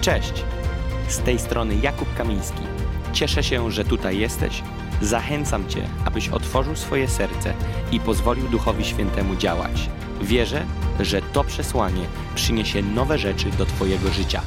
[0.00, 0.32] Cześć!
[1.08, 2.62] Z tej strony Jakub Kamiński.
[3.12, 4.62] Cieszę się, że tutaj jesteś.
[5.02, 7.54] Zachęcam Cię, abyś otworzył swoje serce
[7.92, 9.90] i pozwolił Duchowi Świętemu działać.
[10.22, 10.64] Wierzę,
[11.00, 14.42] że to przesłanie przyniesie nowe rzeczy do Twojego życia.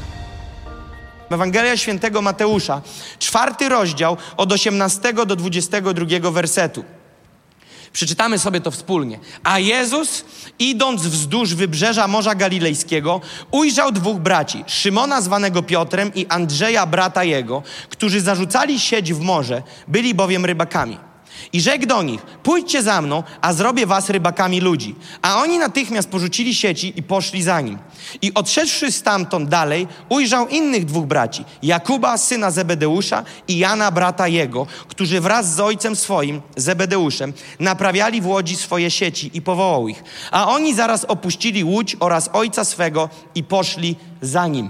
[1.29, 2.81] Ewangelia Świętego Mateusza,
[3.19, 6.83] czwarty rozdział od 18 do 22 wersetu.
[7.93, 9.19] Przeczytamy sobie to wspólnie.
[9.43, 10.25] A Jezus,
[10.59, 13.21] idąc wzdłuż wybrzeża Morza Galilejskiego,
[13.51, 19.63] ujrzał dwóch braci, Szymona zwanego Piotrem i Andrzeja, brata jego, którzy zarzucali sieć w morze,
[19.87, 21.12] byli bowiem rybakami.
[21.53, 24.95] I rzekł do nich: Pójdźcie za mną, a zrobię was rybakami ludzi.
[25.21, 27.77] A oni natychmiast porzucili sieci i poszli za nim.
[28.21, 34.67] I odszedłszy stamtąd dalej, ujrzał innych dwóch braci: Jakuba, syna Zebedeusza, i Jana, brata jego,
[34.87, 40.03] którzy wraz z ojcem swoim, Zebedeuszem, naprawiali w łodzi swoje sieci i powołał ich.
[40.31, 44.69] A oni zaraz opuścili łódź oraz ojca swego i poszli za nim.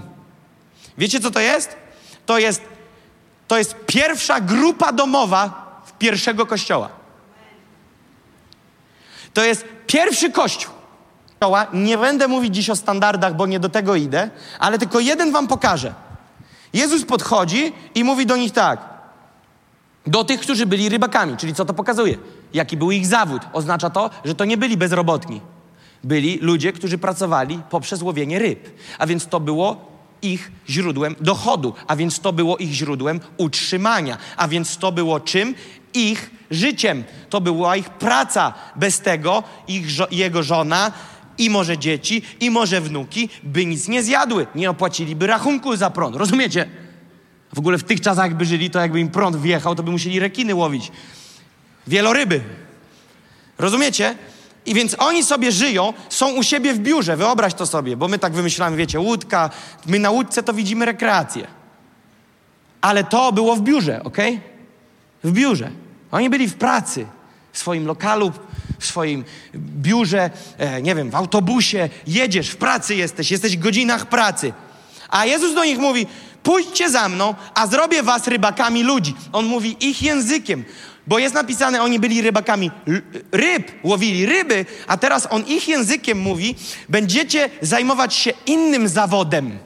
[0.98, 1.76] Wiecie, co to jest?
[2.26, 2.62] To jest,
[3.48, 5.63] to jest pierwsza grupa domowa
[6.04, 6.88] pierwszego kościoła.
[9.34, 10.74] To jest pierwszy kościół.
[11.72, 15.48] Nie będę mówić dziś o standardach, bo nie do tego idę, ale tylko jeden wam
[15.48, 15.94] pokażę.
[16.72, 18.80] Jezus podchodzi i mówi do nich tak.
[20.06, 22.16] Do tych, którzy byli rybakami, czyli co to pokazuje?
[22.54, 23.42] Jaki był ich zawód?
[23.52, 25.40] Oznacza to, że to nie byli bezrobotni.
[26.04, 28.70] Byli ludzie, którzy pracowali poprzez łowienie ryb.
[28.98, 29.93] A więc to było
[30.24, 35.54] ich źródłem dochodu, a więc to było ich źródłem utrzymania, a więc to było czym?
[35.94, 37.04] Ich życiem.
[37.30, 38.54] To była ich praca.
[38.76, 40.92] Bez tego ich, jego żona
[41.38, 44.46] i może dzieci, i może wnuki by nic nie zjadły.
[44.54, 46.16] Nie opłaciliby rachunku za prąd.
[46.16, 46.68] Rozumiecie?
[47.54, 50.18] W ogóle w tych czasach, jakby żyli, to jakby im prąd wjechał, to by musieli
[50.18, 50.92] rekiny łowić.
[51.86, 52.40] Wieloryby.
[53.58, 54.14] Rozumiecie?
[54.66, 58.18] I więc oni sobie żyją, są u siebie w biurze, wyobraź to sobie, bo my
[58.18, 59.50] tak wymyślamy, wiecie, łódka,
[59.86, 61.46] my na łódce to widzimy rekreację.
[62.80, 64.18] Ale to było w biurze, ok?
[65.24, 65.70] W biurze.
[66.10, 67.06] Oni byli w pracy,
[67.52, 68.32] w swoim lokalu,
[68.78, 69.24] w swoim
[69.56, 74.52] biurze, e, nie wiem, w autobusie, jedziesz, w pracy jesteś, jesteś w godzinach pracy.
[75.08, 76.06] A Jezus do nich mówi:
[76.42, 79.14] Pójdźcie za mną, a zrobię was rybakami ludzi.
[79.32, 80.64] On mówi ich językiem.
[81.06, 82.70] Bo jest napisane, oni byli rybakami
[83.32, 86.54] ryb, łowili ryby, a teraz on ich językiem mówi,
[86.88, 89.58] będziecie zajmować się innym zawodem.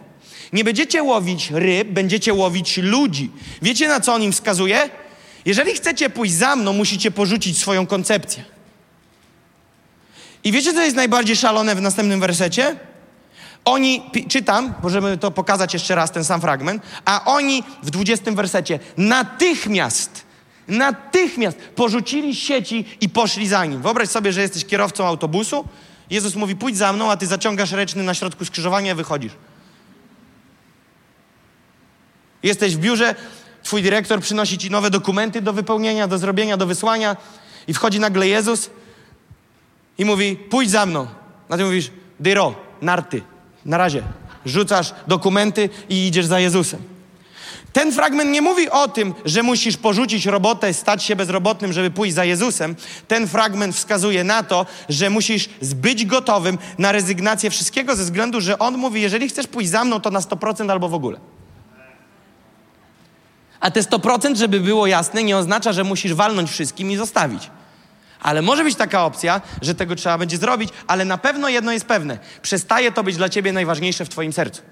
[0.53, 3.31] Nie będziecie łowić ryb, będziecie łowić ludzi.
[3.63, 4.91] Wiecie na co on im wskazuje?
[5.45, 8.45] Jeżeli chcecie pójść za mną, musicie porzucić swoją koncepcję.
[10.45, 12.77] I wiecie, co jest najbardziej szalone w następnym wersecie?
[13.65, 18.79] Oni, czytam, możemy to pokazać jeszcze raz, ten sam fragment, a oni w dwudziestym wersecie
[18.97, 20.28] natychmiast
[20.69, 23.83] Natychmiast porzucili sieci i poszli za nim.
[23.83, 25.65] Wyobraź sobie, że jesteś kierowcą autobusu.
[26.11, 29.33] Jezus mówi: Pójdź za mną, a ty zaciągasz ręczny na środku skrzyżowania i wychodzisz.
[32.43, 33.15] Jesteś w biurze,
[33.63, 37.17] twój dyrektor przynosi ci nowe dokumenty do wypełnienia, do zrobienia, do wysłania,
[37.69, 38.71] i wchodzi nagle Jezus
[39.99, 41.07] i mówi: Pójdź za mną.
[41.49, 41.91] A ty mówisz:
[42.21, 43.23] Dyro, narty.
[43.65, 44.03] Na razie.
[44.47, 46.98] Rzucasz dokumenty i idziesz za Jezusem.
[47.73, 52.15] Ten fragment nie mówi o tym, że musisz porzucić robotę, stać się bezrobotnym, żeby pójść
[52.15, 52.77] za Jezusem.
[53.09, 58.59] Ten fragment wskazuje na to, że musisz być gotowym na rezygnację wszystkiego ze względu, że
[58.59, 61.21] On mówi, jeżeli chcesz pójść za mną, to na 100% albo w ogóle.
[63.61, 67.51] A te 100%, żeby było jasne, nie oznacza, że musisz walnąć wszystkim i zostawić.
[68.21, 71.85] Ale może być taka opcja, że tego trzeba będzie zrobić, ale na pewno jedno jest
[71.85, 72.19] pewne.
[72.43, 74.63] Przestaje to być dla ciebie najważniejsze w twoim sercu.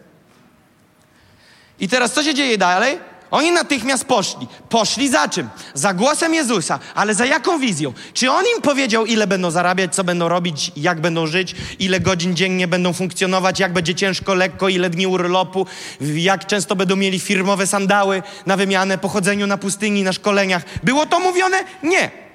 [1.81, 2.99] I teraz co się dzieje dalej?
[3.31, 4.49] Oni natychmiast poszli.
[4.69, 5.49] Poszli za czym?
[5.75, 7.93] Za głosem Jezusa, ale za jaką wizją?
[8.15, 12.37] Czy on im powiedział, ile będą zarabiać, co będą robić, jak będą żyć, ile godzin
[12.37, 15.67] dziennie będą funkcjonować, jak będzie ciężko, lekko, ile dni urlopu,
[16.01, 20.63] jak często będą mieli firmowe sandały na wymianę, pochodzeniu na pustyni, na szkoleniach?
[20.83, 21.65] Było to mówione?
[21.83, 22.26] Nie.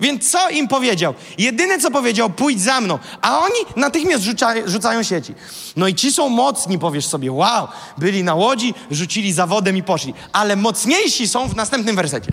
[0.00, 1.14] Więc co im powiedział?
[1.38, 2.98] Jedyne co powiedział, pójdź za mną.
[3.22, 5.34] A oni natychmiast rzuca, rzucają sieci.
[5.76, 7.68] No i ci są mocni, powiesz sobie, wow,
[7.98, 10.14] byli na łodzi, rzucili zawodem i poszli.
[10.32, 12.32] Ale mocniejsi są w następnym wersecie.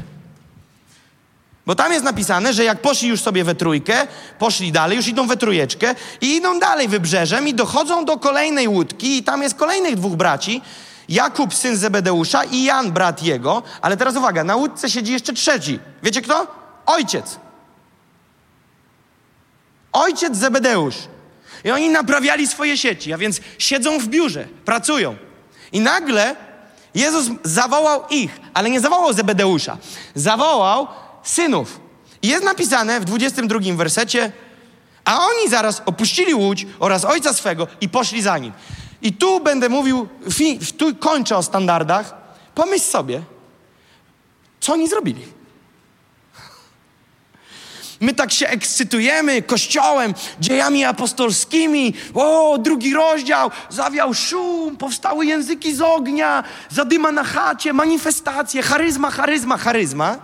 [1.66, 4.08] Bo tam jest napisane, że jak poszli już sobie we trójkę,
[4.40, 9.18] poszli dalej, już idą we trójeczkę i idą dalej wybrzeżem i dochodzą do kolejnej łódki
[9.18, 10.62] i tam jest kolejnych dwóch braci,
[11.10, 13.64] Jakub, syn Zebedeusza i Jan, brat jego.
[13.82, 15.80] Ale teraz uwaga, na łódce siedzi jeszcze trzeci.
[16.04, 16.48] Wiecie kto?
[16.86, 17.40] Ojciec.
[19.94, 20.96] Ojciec Zebedeusz.
[21.64, 25.16] I oni naprawiali swoje sieci, a więc siedzą w biurze, pracują.
[25.72, 26.36] I nagle
[26.96, 29.78] Jezus zawołał ich, ale nie zawołał Zebedeusza.
[30.16, 30.88] Zawołał
[31.24, 31.80] synów.
[32.22, 34.32] I jest napisane w 22 wersecie,
[35.06, 38.54] a oni zaraz opuścili łódź oraz ojca swego i poszli za nim.
[39.02, 40.08] I tu będę mówił,
[40.78, 42.16] tu kończę o standardach.
[42.56, 43.22] Pomyśl sobie,
[44.60, 45.26] co oni zrobili.
[48.04, 51.94] My tak się ekscytujemy kościołem, dziejami apostolskimi.
[52.14, 59.58] O, drugi rozdział, zawiał szum, powstały języki z ognia, zadyma na chacie, manifestacje, charyzma, charyzma,
[59.58, 60.18] charyzma.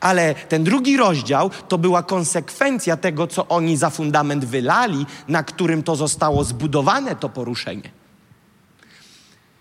[0.00, 5.82] Ale ten drugi rozdział to była konsekwencja tego, co oni za fundament wylali, na którym
[5.82, 7.90] to zostało zbudowane, to poruszenie.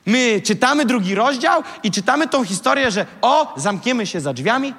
[0.05, 4.73] My czytamy drugi rozdział i czytamy tą historię, że o, zamkniemy się za drzwiami,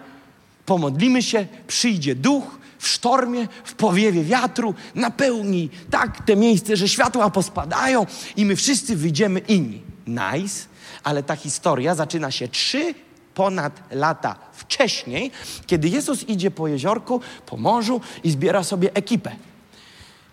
[0.66, 7.30] pomodlimy się, przyjdzie duch w sztormie, w powiewie wiatru, napełni tak te miejsce, że światła
[7.30, 8.06] pospadają
[8.36, 9.82] i my wszyscy wyjdziemy inni.
[10.06, 10.66] Nice,
[11.02, 12.94] ale ta historia zaczyna się trzy
[13.34, 15.30] ponad lata wcześniej,
[15.66, 19.36] kiedy Jezus idzie po jeziorku, po morzu i zbiera sobie ekipę.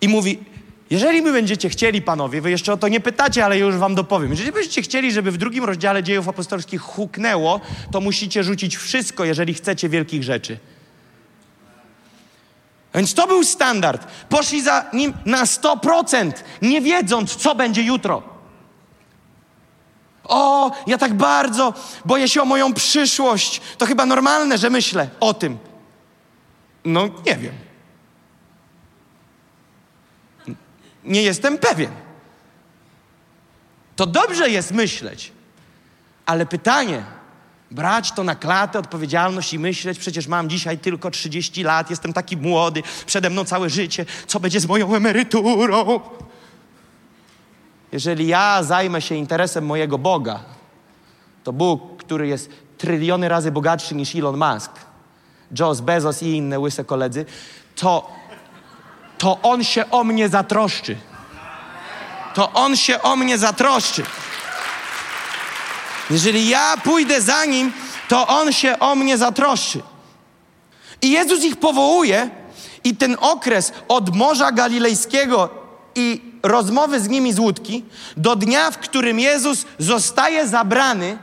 [0.00, 0.38] I mówi,
[0.90, 4.30] jeżeli wy będziecie chcieli, panowie, wy jeszcze o to nie pytacie, ale już wam dopowiem.
[4.30, 7.60] Jeżeli będziecie chcieli, żeby w drugim rozdziale dziejów apostolskich huknęło,
[7.92, 10.58] to musicie rzucić wszystko, jeżeli chcecie wielkich rzeczy.
[12.94, 14.06] Więc to był standard.
[14.28, 16.32] Poszli za nim na 100%,
[16.62, 18.22] nie wiedząc, co będzie jutro.
[20.24, 23.60] O, ja tak bardzo boję się o moją przyszłość.
[23.78, 25.58] To chyba normalne, że myślę o tym.
[26.84, 27.54] No, nie wiem.
[31.04, 31.90] Nie jestem pewien.
[33.96, 35.32] To dobrze jest myśleć,
[36.26, 37.04] ale pytanie,
[37.70, 42.36] brać to na klatę, odpowiedzialność i myśleć, przecież mam dzisiaj tylko 30 lat, jestem taki
[42.36, 46.00] młody, przede mną całe życie, co będzie z moją emeryturą?
[47.92, 50.40] Jeżeli ja zajmę się interesem mojego Boga,
[51.44, 54.70] to Bóg, który jest tryliony razy bogatszy niż Elon Musk,
[55.58, 57.24] Joe Bezos i inne łyse koledzy,
[57.76, 58.10] to,
[59.18, 60.96] to On się o mnie zatroszczy.
[62.34, 64.02] To On się o mnie zatroszczy.
[66.10, 67.72] Jeżeli ja pójdę za Nim,
[68.08, 69.82] to On się o mnie zatroszczy.
[71.02, 72.30] I Jezus ich powołuje
[72.84, 75.48] i ten okres od Morza Galilejskiego
[75.94, 77.84] i rozmowy z nimi z łódki
[78.16, 81.18] do dnia, w którym Jezus zostaje zabrany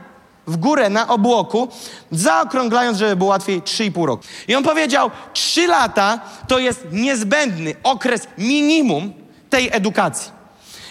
[0.46, 1.68] w górę na obłoku,
[2.12, 4.24] zaokrąglając, żeby było łatwiej, 3,5 roku.
[4.48, 9.12] I on powiedział, 3 lata to jest niezbędny okres minimum
[9.50, 10.32] tej edukacji.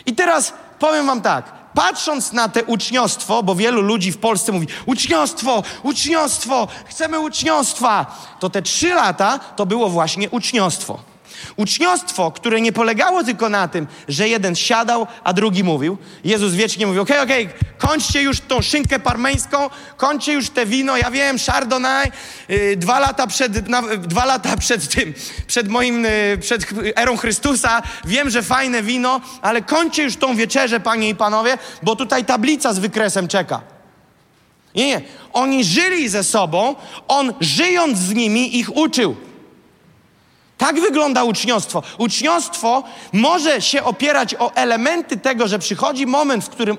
[0.06, 4.68] I teraz powiem wam tak, patrząc na te uczniostwo, bo wielu ludzi w Polsce mówi
[4.86, 8.06] uczniostwo, uczniostwo, chcemy uczniostwa,
[8.40, 11.00] to te trzy lata to było właśnie uczniostwo.
[11.56, 15.98] Uczniostwo, które nie polegało tylko na tym, że jeden siadał, a drugi mówił.
[16.24, 20.66] Jezus wiecznie mówił, okej, okay, okej, okay, kończcie już tą szynkę parmeńską, kończcie już te
[20.66, 22.12] wino, ja wiem, Chardonnay,
[22.50, 25.14] yy, dwa lata przed, na, dwa lata przed tym,
[25.48, 30.80] przed moim, yy, przed erą Chrystusa, wiem, że fajne wino, ale kończcie już tą wieczerzę,
[30.80, 33.62] panie i panowie, bo tutaj tablica z wykresem czeka.
[34.76, 35.02] Nie, nie,
[35.34, 36.76] oni żyli ze sobą,
[37.08, 39.16] on żyjąc z nimi ich uczył.
[40.58, 41.84] Tak wygląda uczniostwo.
[41.98, 42.84] Uczniostwo
[43.14, 46.78] może się opierać o elementy tego, że przychodzi moment, w którym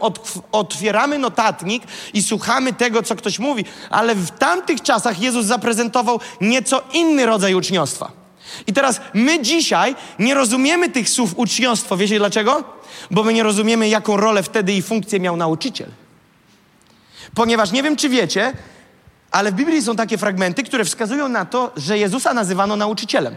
[0.53, 1.83] otwieramy notatnik
[2.15, 7.55] i słuchamy tego, co ktoś mówi, ale w tamtych czasach Jezus zaprezentował nieco inny rodzaj
[7.55, 8.13] uczniostwa.
[8.67, 11.97] I teraz my dzisiaj nie rozumiemy tych słów uczniostwo.
[11.97, 12.65] Wiecie dlaczego?
[13.11, 15.89] Bo my nie rozumiemy, jaką rolę wtedy i funkcję miał nauczyciel.
[17.35, 18.53] Ponieważ nie wiem, czy wiecie,
[19.31, 23.37] ale w Biblii są takie fragmenty, które wskazują na to, że Jezusa nazywano nauczycielem.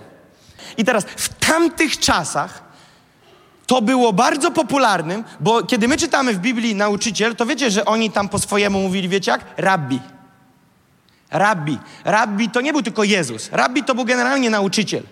[0.78, 2.72] I teraz w tamtych czasach
[3.68, 8.12] to było bardzo popularnym, bo kiedy my czytamy w Biblii nauczyciel, to wiecie, że oni
[8.12, 9.46] tam po swojemu mówili, wiecie jak?
[9.58, 10.00] Rabbi.
[11.32, 11.78] Rabbi.
[12.04, 13.50] Rabbi to nie był tylko Jezus.
[13.52, 15.04] Rabbi to był generalnie nauczyciel.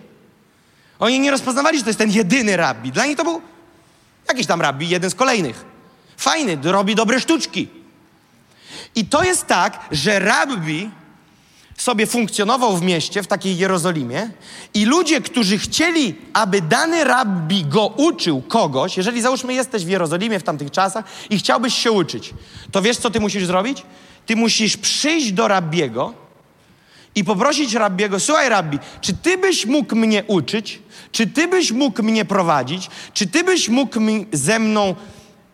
[0.98, 2.92] Oni nie rozpoznawali, że to jest ten jedyny rabbi.
[2.92, 3.40] Dla nich to był
[4.28, 5.64] jakiś tam rabbi, jeden z kolejnych.
[6.16, 7.68] Fajny, robi dobre sztuczki.
[8.94, 10.90] I to jest tak, że rabbi
[11.80, 14.30] sobie funkcjonował w mieście, w takiej Jerozolimie
[14.74, 20.38] i ludzie, którzy chcieli, aby dany rabbi go uczył kogoś, jeżeli załóżmy jesteś w Jerozolimie
[20.38, 22.34] w tamtych czasach i chciałbyś się uczyć,
[22.72, 23.82] to wiesz, co ty musisz zrobić?
[24.26, 26.14] Ty musisz przyjść do rabbiego
[27.14, 30.78] i poprosić rabbiego, słuchaj rabbi, czy ty byś mógł mnie uczyć?
[31.12, 32.90] Czy ty byś mógł mnie prowadzić?
[33.14, 34.00] Czy ty byś mógł
[34.32, 34.94] ze mną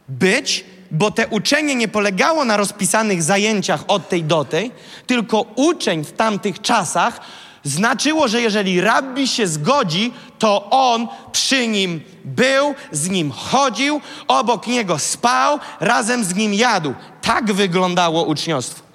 [0.09, 0.65] być?
[0.91, 4.71] Bo te uczenie nie polegało na rozpisanych zajęciach od tej do tej,
[5.07, 7.21] tylko uczeń w tamtych czasach
[7.65, 14.67] znaczyło, że jeżeli rabbi się zgodzi, to on przy nim był, z nim chodził, obok
[14.67, 16.95] niego spał, razem z nim jadł.
[17.23, 18.86] Tak wyglądało uczniostwo.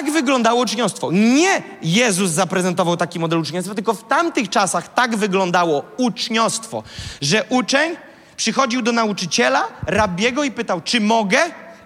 [0.00, 1.10] Tak wyglądało uczniostwo.
[1.12, 6.82] Nie Jezus zaprezentował taki model uczniostwa, tylko w tamtych czasach tak wyglądało uczniostwo,
[7.20, 7.96] że uczeń
[8.36, 11.38] przychodził do nauczyciela, rabiego i pytał, czy mogę?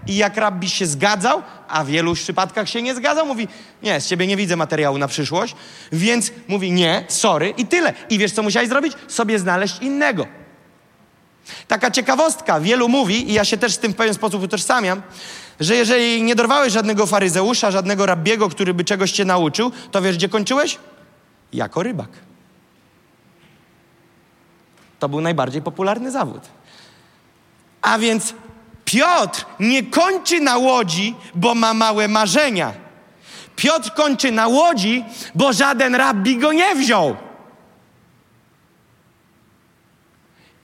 [0.06, 3.48] I jak rabbi się zgadzał, a w wielu przypadkach się nie zgadzał, mówi,
[3.82, 5.56] nie, z ciebie nie widzę materiału na przyszłość,
[5.92, 7.92] więc mówi, nie, sorry i tyle.
[8.10, 8.92] I wiesz, co musiałeś zrobić?
[9.08, 10.26] Sobie znaleźć innego.
[11.68, 15.02] Taka ciekawostka, wielu mówi, i ja się też z tym w pewien sposób utożsamiam,
[15.60, 20.16] że jeżeli nie dorwałeś żadnego faryzeusza, żadnego rabbiego, który by czegoś cię nauczył, to wiesz,
[20.16, 20.78] gdzie kończyłeś?
[21.52, 22.08] Jako rybak.
[24.98, 26.42] To był najbardziej popularny zawód.
[27.82, 28.34] A więc
[28.84, 32.72] Piotr nie kończy na łodzi, bo ma małe marzenia.
[33.56, 37.16] Piotr kończy na łodzi, bo żaden rabbi go nie wziął.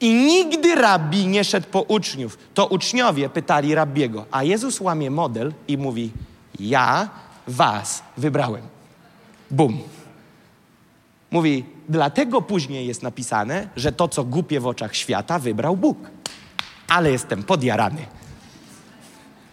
[0.01, 2.39] I nigdy rabbi nie szedł po uczniów.
[2.55, 6.11] To uczniowie pytali rabbiego, a Jezus łamie model i mówi:
[6.61, 7.09] Ja
[7.47, 8.63] was wybrałem.
[9.51, 9.79] Bum.
[11.31, 15.99] Mówi, dlatego później jest napisane, że to, co głupie w oczach świata, wybrał Bóg.
[16.89, 18.07] Ale jestem podjarany.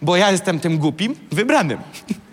[0.02, 1.78] Bo ja jestem tym głupim wybranym.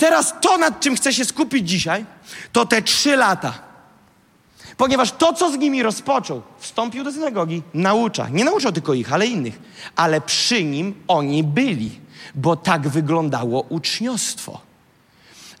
[0.00, 2.04] teraz to, nad czym chcę się skupić dzisiaj,
[2.52, 3.70] to te trzy lata.
[4.76, 8.28] Ponieważ to, co z nimi rozpoczął, wstąpił do synagogi, naucza.
[8.28, 9.60] Nie nauczał tylko ich, ale innych.
[9.96, 12.00] Ale przy nim oni byli,
[12.34, 14.60] bo tak wyglądało uczniostwo.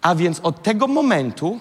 [0.02, 1.60] A więc od tego momentu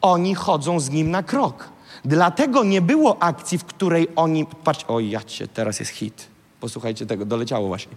[0.00, 1.68] oni chodzą z nim na krok.
[2.04, 4.46] Dlatego nie było akcji, w której oni.
[4.64, 6.26] Patrz, oj, jacie, teraz jest hit.
[6.60, 7.92] Posłuchajcie tego, doleciało właśnie.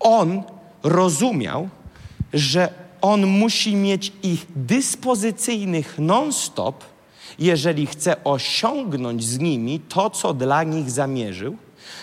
[0.00, 0.42] On
[0.82, 1.68] rozumiał,
[2.32, 6.84] że on musi mieć ich dyspozycyjnych non-stop,
[7.38, 11.56] jeżeli chce osiągnąć z nimi to, co dla nich zamierzył.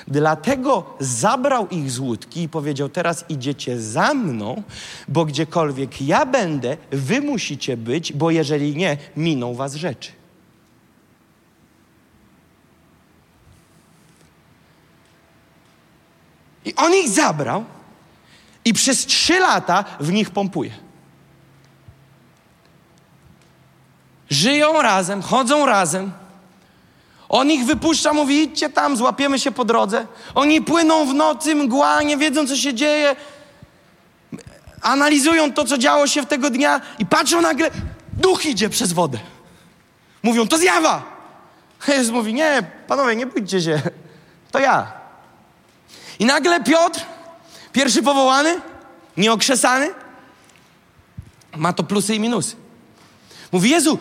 [0.08, 4.64] Dlatego zabrał ich z łódki i powiedział: Teraz idziecie za mną,
[5.08, 10.12] bo gdziekolwiek ja będę, wy musicie być, bo jeżeli nie, miną was rzeczy.
[16.66, 17.66] I on ich zabrał
[18.66, 20.89] i przez trzy lata w nich pompuje.
[24.30, 26.12] Żyją razem, chodzą razem.
[27.30, 30.08] On ich wypuszcza, mówi: idźcie tam, złapiemy się po drodze.
[30.36, 33.16] Oni płyną w nocy, mgła, nie wiedzą, co się dzieje.
[34.82, 37.72] Analizują to, co działo się w tego dnia i patrzą nagle,
[38.14, 39.20] duch idzie przez wodę.
[40.24, 41.04] Mówią, to zjawa.
[41.88, 43.82] Jezus mówi, nie, panowie, nie bójcie się,
[44.52, 44.92] to ja.
[46.20, 47.02] I nagle Piotr,
[47.72, 48.62] pierwszy powołany,
[49.18, 49.90] nieokrzesany,
[51.56, 52.56] ma to plusy i minusy.
[53.52, 54.00] Mówi, Jezu,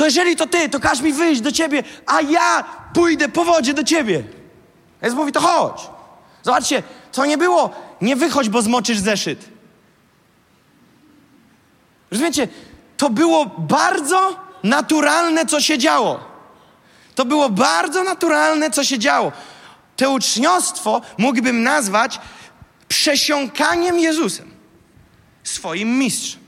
[0.00, 2.64] to jeżeli to Ty, to każ mi wyjść do Ciebie, a ja
[2.94, 4.22] pójdę po wodzie do Ciebie.
[5.02, 5.82] Jezus mówi, to chodź.
[6.42, 9.48] Zobaczcie, to nie było, nie wychodź, bo zmoczysz zeszyt.
[12.10, 12.48] Rozumiecie?
[12.96, 16.20] To było bardzo naturalne, co się działo.
[17.14, 19.32] To było bardzo naturalne, co się działo.
[19.96, 22.20] To uczniostwo mógłbym nazwać
[22.88, 24.50] przesiąkaniem Jezusem,
[25.42, 26.40] swoim mistrzem.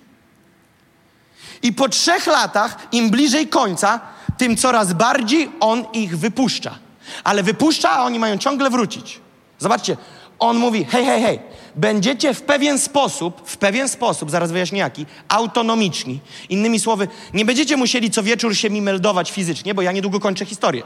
[1.62, 4.00] I po trzech latach, im bliżej końca,
[4.38, 6.78] tym coraz bardziej on ich wypuszcza.
[7.25, 9.21] Ale wypuszcza, a oni mają ciągle wrócić.
[9.59, 9.97] Zobaczcie,
[10.38, 11.38] on mówi: hej, hej, hej,
[11.76, 16.21] będziecie w pewien sposób, w pewien sposób, zaraz wyjaśnię jaki, autonomiczni.
[16.49, 20.45] Innymi słowy, nie będziecie musieli co wieczór się mi meldować fizycznie, bo ja niedługo kończę
[20.45, 20.83] historię.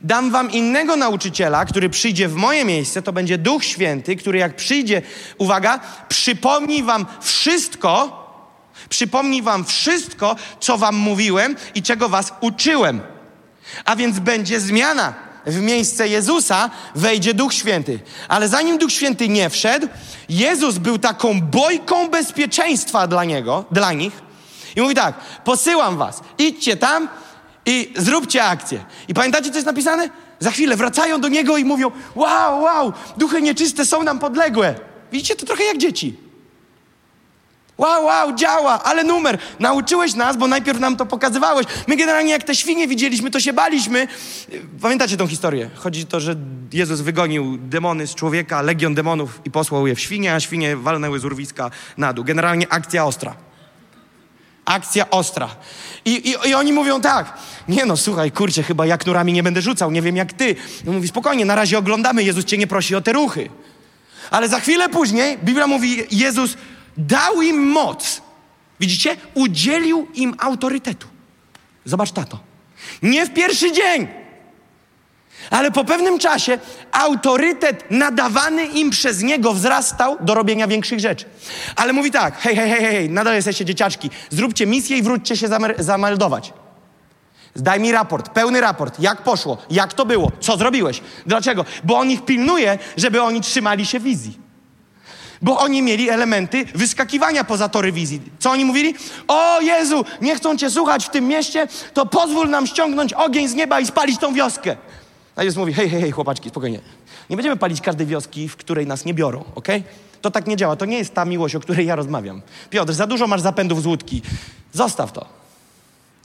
[0.00, 4.56] Dam wam innego nauczyciela, który przyjdzie w moje miejsce, to będzie Duch Święty, który jak
[4.56, 5.02] przyjdzie,
[5.38, 8.21] uwaga, przypomni wam wszystko,
[8.92, 13.00] przypomni wam wszystko, co wam mówiłem i czego was uczyłem.
[13.84, 15.14] A więc będzie zmiana.
[15.46, 18.00] W miejsce Jezusa wejdzie Duch Święty.
[18.28, 19.88] Ale zanim Duch Święty nie wszedł,
[20.28, 24.12] Jezus był taką bojką bezpieczeństwa dla niego, dla nich.
[24.76, 27.08] I mówi tak: posyłam was, idźcie tam
[27.66, 28.84] i zróbcie akcję.
[29.08, 30.10] I pamiętacie, co jest napisane?
[30.40, 34.74] Za chwilę wracają do niego i mówią: Wow, wow, duchy nieczyste są nam podległe.
[35.12, 36.21] Widzicie, to trochę jak dzieci.
[37.82, 39.38] Wow, wow, działa, ale numer.
[39.58, 41.66] Nauczyłeś nas, bo najpierw nam to pokazywałeś.
[41.86, 44.08] My generalnie jak te świnie widzieliśmy, to się baliśmy.
[44.80, 45.70] Pamiętacie tą historię?
[45.74, 46.36] Chodzi o to, że
[46.72, 51.18] Jezus wygonił demony z człowieka, legion demonów i posłał je w świnie, a świnie walnęły
[51.18, 52.24] z urwiska na dół.
[52.24, 53.34] Generalnie akcja ostra.
[54.64, 55.48] Akcja ostra.
[56.04, 59.62] I, i, I, oni mówią tak, nie no, słuchaj, kurczę, chyba jak nurami nie będę
[59.62, 60.56] rzucał, nie wiem jak ty.
[60.84, 63.50] No mówi, spokojnie, na razie oglądamy, Jezus cię nie prosi o te ruchy.
[64.30, 66.56] Ale za chwilę później, Biblia mówi, Jezus
[66.96, 68.22] dał im moc.
[68.80, 69.16] Widzicie?
[69.34, 71.06] Udzielił im autorytetu.
[71.84, 72.38] Zobacz tato.
[73.02, 74.08] Nie w pierwszy dzień,
[75.50, 76.58] Ale po pewnym czasie
[76.92, 81.24] autorytet nadawany im przez niego wzrastał do robienia większych rzeczy.
[81.76, 85.48] Ale mówi tak, hej, hej, hej, hej, nadal jesteście dzieciaczki, zróbcie misję i wróćcie się
[85.78, 86.52] zameldować.
[87.56, 91.00] Daj mi raport, pełny raport, jak poszło, jak to było, co zrobiłeś.
[91.26, 91.64] Dlaczego?
[91.84, 94.38] Bo on ich pilnuje, żeby oni trzymali się wizji.
[95.42, 98.20] Bo oni mieli elementy wyskakiwania poza tory wizji.
[98.38, 98.94] Co oni mówili?
[99.28, 103.54] O Jezu, nie chcą Cię słuchać w tym mieście, to pozwól nam ściągnąć ogień z
[103.54, 104.76] nieba i spalić tą wioskę.
[105.36, 106.80] A Jezus mówi, hej, hej, hej, chłopaczki, spokojnie.
[107.30, 109.68] Nie będziemy palić każdej wioski, w której nas nie biorą, ok?
[110.22, 110.76] To tak nie działa.
[110.76, 112.42] To nie jest ta miłość, o której ja rozmawiam.
[112.70, 114.22] Piotr, za dużo masz zapędów z łódki.
[114.72, 115.26] Zostaw to.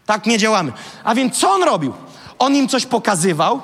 [0.06, 0.72] Tak nie działamy.
[1.04, 1.94] A więc co on robił?
[2.40, 3.62] On im coś pokazywał,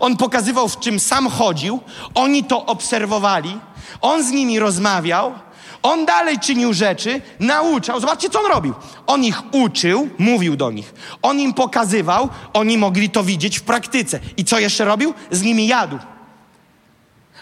[0.00, 1.80] on pokazywał, w czym sam chodził,
[2.14, 3.58] oni to obserwowali,
[4.00, 5.34] on z nimi rozmawiał,
[5.82, 8.00] on dalej czynił rzeczy, nauczał.
[8.00, 8.74] Zobaczcie, co on robił.
[9.06, 10.94] On ich uczył, mówił do nich.
[11.22, 14.20] On im pokazywał, oni mogli to widzieć w praktyce.
[14.36, 15.14] I co jeszcze robił?
[15.30, 15.98] Z nimi jadł.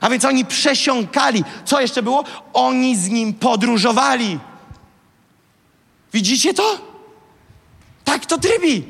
[0.00, 1.44] A więc oni przesiąkali.
[1.64, 2.24] Co jeszcze było?
[2.52, 4.38] Oni z nim podróżowali.
[6.12, 6.78] Widzicie to?
[8.04, 8.84] Tak to trybi.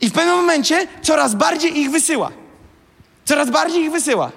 [0.00, 2.30] I w pewnym momencie coraz bardziej ich wysyła.
[3.24, 4.32] Coraz bardziej ich wysyła.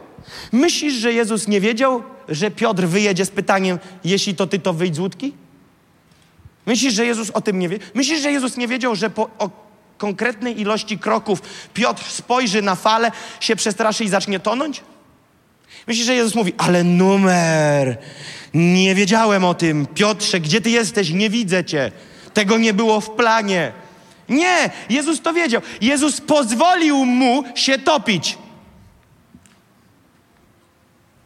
[0.52, 4.96] Myślisz, że Jezus nie wiedział, że Piotr wyjedzie z pytaniem, jeśli to ty, to wyjdź
[4.96, 5.34] z łódki?
[6.66, 7.80] Myślisz, że Jezus o tym nie wie?
[7.94, 9.30] Myślisz, że Jezus nie wiedział, że po
[9.98, 11.42] konkretnej ilości kroków
[11.74, 14.82] Piotr spojrzy na falę, się przestraszy i zacznie tonąć?
[15.88, 17.98] Myślisz, że Jezus mówi, ale numer,
[18.54, 19.88] nie wiedziałem o tym.
[19.94, 21.10] Piotrze, gdzie ty jesteś?
[21.10, 21.92] Nie widzę cię.
[22.34, 23.72] Tego nie było w planie.
[24.30, 25.62] Nie, Jezus to wiedział.
[25.82, 28.38] Jezus pozwolił mu się topić.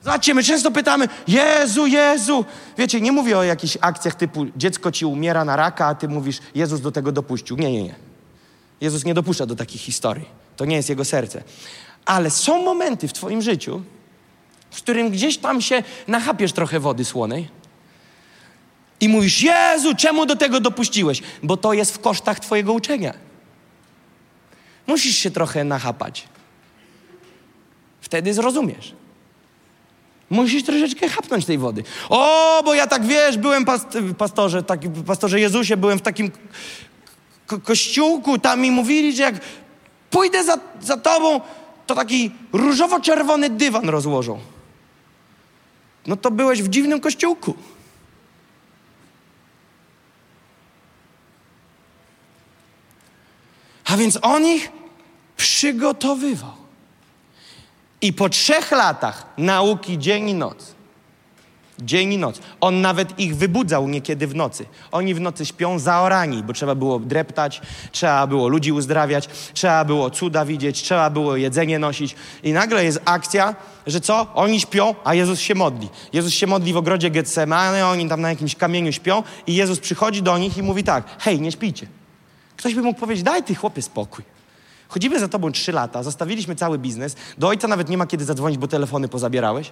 [0.06, 2.46] Zobaczcie, my często pytamy, Jezu, Jezu.
[2.78, 6.40] Wiecie, nie mówię o jakichś akcjach typu dziecko ci umiera na raka, a ty mówisz,
[6.56, 7.58] Jezus do tego dopuścił.
[7.58, 7.96] Nie, nie, nie.
[8.82, 10.26] Jezus nie dopuszcza do takich historii.
[10.58, 11.44] To nie jest jego serce.
[12.06, 13.82] Ale są momenty w twoim życiu,
[14.72, 17.50] w którym gdzieś tam się nachapiesz trochę wody słonej
[19.00, 21.22] i mówisz, Jezu, czemu do tego dopuściłeś?
[21.44, 23.14] Bo to jest w kosztach twojego uczenia.
[24.88, 26.28] Musisz się trochę nachapać.
[28.02, 28.94] Wtedy zrozumiesz.
[30.30, 31.84] Musisz troszeczkę chapnąć tej wody.
[32.10, 36.32] O, bo ja tak wiesz, byłem past pastorze, taki, pastorze Jezusie, byłem w takim
[37.48, 39.36] ko kościółku, tam mi mówili, że jak
[40.10, 41.42] pójdę za, za tobą,
[41.88, 44.40] to taki różowo-czerwony dywan rozłożą.
[46.08, 47.54] No to byłeś w dziwnym kościółku.
[53.86, 54.72] A więc on ich
[55.38, 56.65] przygotowywał.
[58.06, 60.76] I po trzech latach nauki dzień i noc,
[61.80, 64.66] dzień i noc, on nawet ich wybudzał niekiedy w nocy.
[64.92, 70.10] Oni w nocy śpią zaorani, bo trzeba było dreptać, trzeba było ludzi uzdrawiać, trzeba było
[70.10, 72.16] cuda widzieć, trzeba było jedzenie nosić.
[72.44, 73.56] I nagle jest akcja,
[73.88, 74.28] że co?
[74.34, 75.90] Oni śpią, a Jezus się modli.
[76.14, 80.24] Jezus się modli w ogrodzie Getsemane, oni tam na jakimś kamieniu śpią i Jezus przychodzi
[80.24, 81.88] do nich i mówi tak, hej, nie śpijcie.
[82.58, 84.35] Ktoś by mógł powiedzieć, daj ty chłopie spokój.
[84.88, 88.58] Chodzimy za tobą trzy lata, zostawiliśmy cały biznes, do ojca nawet nie ma kiedy zadzwonić,
[88.58, 89.72] bo telefony pozabierałeś.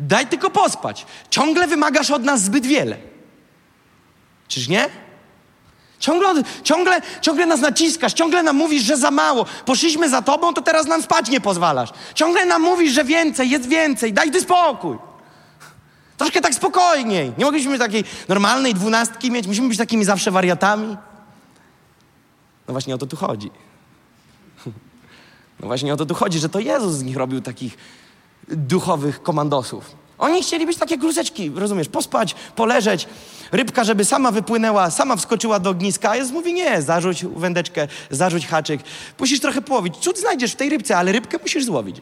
[0.00, 1.06] Daj tylko pospać.
[1.30, 2.96] Ciągle wymagasz od nas zbyt wiele.
[4.48, 4.88] Czyż nie?
[5.98, 9.46] Ciągle, ciągle, ciągle nas naciskasz, ciągle nam mówisz, że za mało.
[9.64, 11.90] Poszliśmy za tobą, to teraz nam spać nie pozwalasz.
[12.14, 14.12] Ciągle nam mówisz, że więcej, jest więcej.
[14.12, 14.98] Daj ty spokój.
[16.16, 17.32] Troszkę tak spokojniej.
[17.38, 19.46] Nie mogliśmy takiej normalnej dwunastki mieć.
[19.46, 20.96] Musimy być takimi zawsze wariatami.
[22.68, 23.50] No właśnie o to tu chodzi.
[25.60, 27.76] No właśnie o to tu chodzi, że to Jezus z nich robił takich
[28.48, 29.96] duchowych komandosów.
[30.18, 33.08] Oni chcieli być takie kluseczki, rozumiesz, pospać, poleżeć,
[33.52, 38.46] rybka, żeby sama wypłynęła, sama wskoczyła do ogniska, a Jezus mówi, nie, zarzuć wędeczkę, zarzuć
[38.46, 38.80] haczyk,
[39.18, 39.96] musisz trochę połowić.
[39.96, 41.96] Cud znajdziesz w tej rybce, ale rybkę musisz złowić.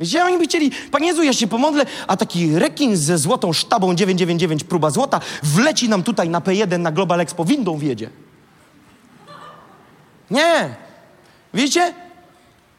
[0.00, 3.94] Wiecie, oni by chcieli, Panie Jezu, ja się pomodlę, a taki rekin ze złotą sztabą
[3.94, 8.10] 999 próba złota wleci nam tutaj na P1 na Global Expo, windą wjedzie.
[10.30, 10.74] Nie.
[11.54, 11.94] Widzicie?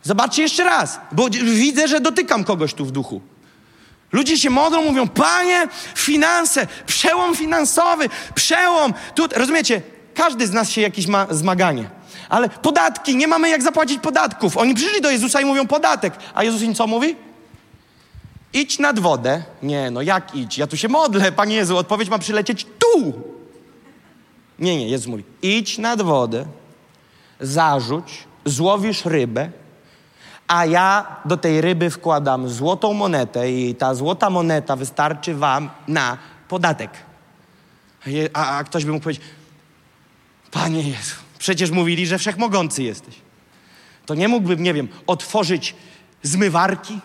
[0.03, 3.21] Zobaczcie jeszcze raz, bo widzę, że dotykam kogoś tu w duchu.
[4.11, 8.93] Ludzie się modlą, mówią, panie, finanse, przełom finansowy, przełom.
[9.15, 9.81] Tu, rozumiecie,
[10.13, 11.89] każdy z nas się jakieś ma zmaganie.
[12.29, 14.57] Ale podatki, nie mamy jak zapłacić podatków.
[14.57, 16.13] Oni przyszli do Jezusa i mówią podatek.
[16.33, 17.15] A Jezus im co mówi?
[18.53, 19.43] Idź nad wodę.
[19.63, 20.57] Nie, no jak idź?
[20.57, 23.13] Ja tu się modlę, Panie Jezu, odpowiedź ma przylecieć tu.
[24.59, 26.45] Nie, nie, Jezus mówi, idź nad wodę,
[27.39, 29.51] zarzuć, złowisz rybę,
[30.47, 36.17] a ja do tej ryby wkładam złotą monetę i ta złota moneta wystarczy wam na
[36.47, 36.91] podatek.
[38.33, 39.25] A, a ktoś by mógł powiedzieć,
[40.51, 43.15] Panie Jezu, Przecież mówili, że wszechmogący jesteś.
[44.05, 45.75] To nie mógłbym, nie wiem, otworzyć
[46.23, 46.99] zmywarki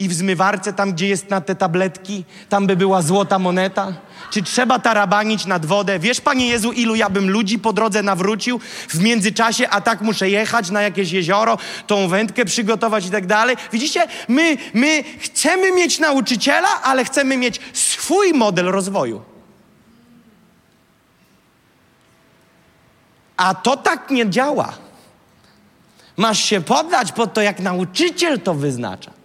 [0.00, 3.92] i w zmywarce, tam gdzie jest na te tabletki, tam by była złota moneta?
[4.30, 5.98] Czy trzeba tarabanić nad wodę?
[5.98, 10.30] Wiesz, Panie Jezu, ilu ja bym ludzi po drodze nawrócił w międzyczasie, a tak muszę
[10.30, 13.56] jechać na jakieś jezioro, tą wędkę przygotować i tak dalej.
[13.72, 19.22] Widzicie, my, my chcemy mieć nauczyciela, ale chcemy mieć swój model rozwoju.
[23.36, 24.72] A to tak nie działa.
[26.16, 29.19] Masz się poddać pod to, jak nauczyciel to wyznacza.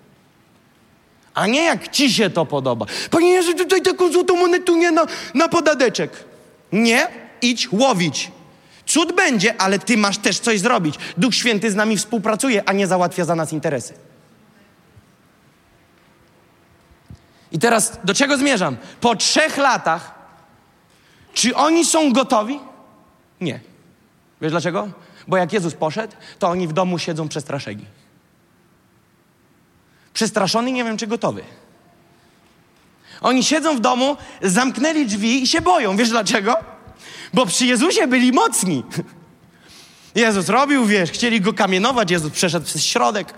[1.36, 2.86] A nie jak ci się to podoba.
[3.12, 6.24] Panie Jezu, tutaj taką złotą monetę nie na, na podadeczek.
[6.72, 7.08] Nie,
[7.42, 8.32] idź łowić.
[8.86, 10.96] Cud będzie, ale ty masz też coś zrobić.
[11.18, 13.94] Duch Święty z nami współpracuje, a nie załatwia za nas interesy.
[17.52, 18.78] I teraz do czego zmierzam?
[19.02, 20.16] Po trzech latach,
[21.34, 22.60] czy oni są gotowi?
[23.42, 23.60] Nie.
[24.42, 24.88] Wiesz dlaczego?
[25.28, 27.86] Bo jak Jezus poszedł, to oni w domu siedzą przestraszeni.
[30.16, 31.44] Przestraszony, nie wiem czy gotowy.
[33.22, 35.98] Oni siedzą w domu, zamknęli drzwi i się boją.
[35.98, 36.56] Wiesz dlaczego?
[37.34, 38.84] Bo przy Jezusie byli mocni.
[40.16, 43.34] Jezus robił, wiesz, chcieli go kamienować, Jezus przeszedł przez środek.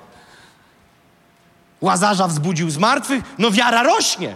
[1.82, 4.36] Łazarza wzbudził z martwych, no wiara rośnie.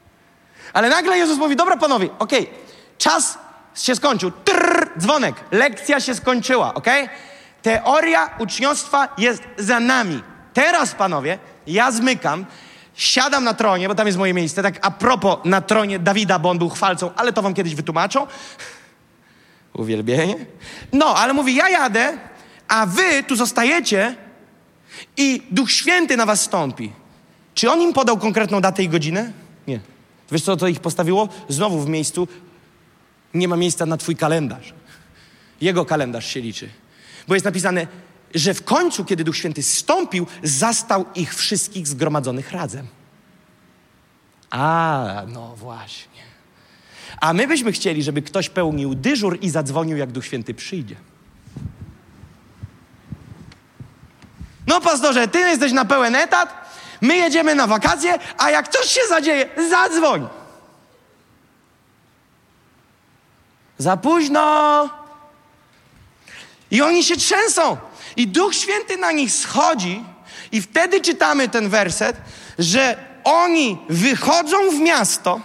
[0.72, 2.54] Ale nagle Jezus mówi, dobra panowie, okej, okay,
[2.98, 3.38] czas
[3.74, 4.30] się skończył.
[4.30, 6.86] Trrr, dzwonek, lekcja się skończyła, ok?
[7.62, 10.22] Teoria uczniostwa jest za nami.
[10.54, 12.46] Teraz, panowie, ja zmykam,
[12.94, 16.50] siadam na tronie, bo tam jest moje miejsce, tak a propos na tronie Dawida, bo
[16.50, 18.26] on był chwalcą, ale to wam kiedyś wytłumaczą.
[19.74, 20.46] Uwielbienie.
[20.92, 22.18] No, ale mówi, ja jadę,
[22.68, 24.16] a wy tu zostajecie
[25.16, 26.92] i Duch Święty na was stąpi.
[27.54, 29.32] Czy on im podał konkretną datę i godzinę?
[29.66, 29.80] Nie.
[30.32, 31.28] Wiesz co, to ich postawiło?
[31.48, 32.28] Znowu w miejscu
[33.34, 34.74] nie ma miejsca na twój kalendarz.
[35.60, 36.68] Jego kalendarz się liczy.
[37.28, 37.86] Bo jest napisane,
[38.36, 42.86] że w końcu, kiedy Duch Święty stąpił, zastał ich wszystkich zgromadzonych razem.
[44.50, 46.22] A, no właśnie.
[47.20, 50.96] A my byśmy chcieli, żeby ktoś pełnił dyżur i zadzwonił, jak Duch Święty przyjdzie.
[54.66, 56.54] No, pastorze, ty jesteś na pełen etat,
[57.00, 60.28] my jedziemy na wakacje, a jak coś się zadzieje, zadzwoń.
[63.78, 64.88] Za późno.
[66.70, 67.76] I oni się trzęsą.
[68.16, 70.04] I Duch Święty na nich schodzi,
[70.52, 72.16] i wtedy czytamy ten werset,
[72.58, 75.40] że oni wychodzą w miasto,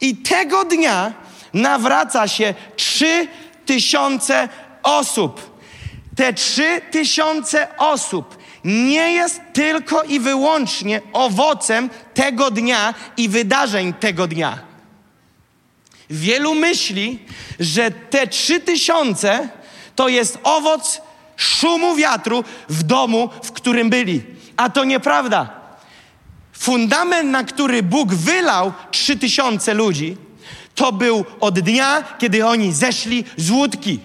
[0.00, 1.12] i tego dnia
[1.54, 3.28] nawraca się trzy
[3.66, 4.48] tysiące
[4.82, 5.54] osób.
[6.16, 14.26] Te trzy tysiące osób nie jest tylko i wyłącznie owocem tego dnia i wydarzeń tego
[14.26, 14.58] dnia.
[16.10, 17.18] Wielu myśli,
[17.60, 19.48] że te trzy tysiące
[19.96, 21.00] to jest owoc
[21.36, 24.22] szumu wiatru w domu, w którym byli.
[24.56, 25.60] A to nieprawda.
[26.52, 30.16] Fundament, na który Bóg wylał trzy tysiące ludzi,
[30.74, 34.00] to był od dnia, kiedy oni zeszli z łódki.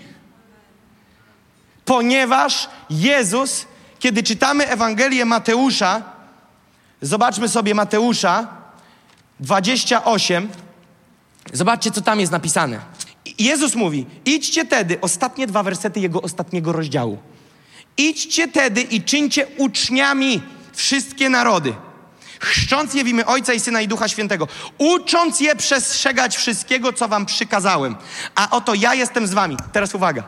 [1.86, 3.66] Ponieważ Jezus,
[4.00, 6.02] kiedy czytamy Ewangelię Mateusza,
[7.02, 8.48] zobaczmy sobie Mateusza
[9.40, 10.50] 28,
[11.54, 12.80] Zobaczcie, co tam jest napisane.
[13.40, 17.18] Jezus mówi: idźcie tedy, ostatnie dwa wersety jego ostatniego rozdziału.
[17.98, 20.42] Idźcie tedy i czyńcie uczniami
[20.74, 21.74] wszystkie narody,
[22.40, 27.08] chrzcząc je w imię Ojca i Syna i Ducha Świętego, ucząc je przestrzegać wszystkiego, co
[27.08, 27.96] wam przykazałem.
[28.36, 29.58] A oto ja jestem z wami.
[29.72, 30.24] Teraz uwaga.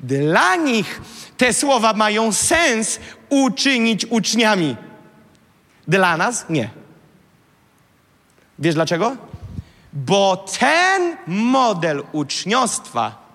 [0.00, 1.00] Dla nich
[1.36, 4.76] te słowa mają sens uczynić uczniami.
[5.88, 6.70] Dla nas nie.
[8.58, 9.29] Wiesz dlaczego?
[9.92, 13.30] Bo ten model uczniostwa,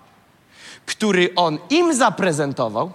[0.86, 2.92] który on im zaprezentował,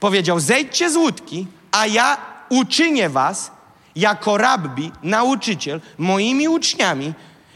[0.00, 2.16] powiedział: zejdźcie z łódki, a ja
[2.48, 3.50] uczynię was
[3.96, 7.14] jako rabbi, nauczyciel, moimi uczniami.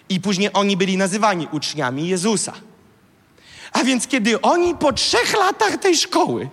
[0.09, 2.53] I później oni byli nazywani uczniami Jezusa.
[3.73, 6.49] A więc kiedy oni po trzech latach tej szkoły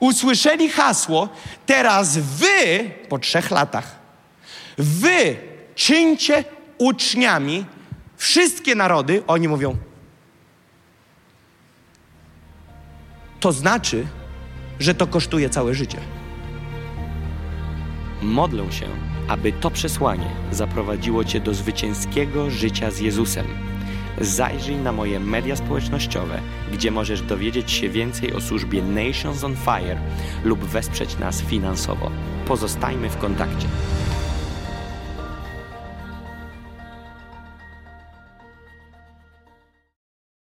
[0.00, 1.28] usłyszeli hasło,
[1.66, 3.96] teraz wy, po trzech latach,
[4.78, 5.36] wy
[5.74, 6.44] czyńcie
[6.78, 7.64] uczniami
[8.16, 9.76] wszystkie narody, oni mówią,
[13.40, 14.06] to znaczy,
[14.80, 15.98] że to kosztuje całe życie.
[18.22, 18.86] Modlę się,
[19.28, 23.46] aby to przesłanie zaprowadziło Cię do zwycięskiego życia z Jezusem.
[24.20, 26.40] Zajrzyj na moje media społecznościowe,
[26.72, 29.98] gdzie możesz dowiedzieć się więcej o służbie Nations on Fire
[30.44, 32.10] lub wesprzeć nas finansowo.
[32.46, 33.66] Pozostajmy w kontakcie.